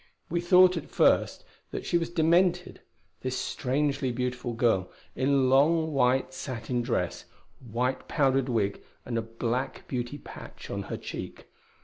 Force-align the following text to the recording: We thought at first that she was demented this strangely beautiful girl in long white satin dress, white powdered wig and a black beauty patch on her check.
We 0.31 0.41
thought 0.41 0.77
at 0.77 0.89
first 0.89 1.45
that 1.69 1.85
she 1.85 1.99
was 1.99 2.09
demented 2.09 2.81
this 3.21 3.37
strangely 3.37 4.11
beautiful 4.11 4.53
girl 4.53 4.89
in 5.15 5.47
long 5.47 5.93
white 5.93 6.33
satin 6.33 6.81
dress, 6.81 7.25
white 7.59 8.07
powdered 8.07 8.49
wig 8.49 8.81
and 9.05 9.15
a 9.15 9.21
black 9.21 9.87
beauty 9.87 10.17
patch 10.17 10.71
on 10.71 10.81
her 10.89 10.97
check. 10.97 11.45